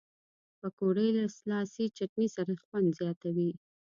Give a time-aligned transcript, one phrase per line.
[0.59, 3.51] پکورې له لاسي چټني سره خوند زیاتوي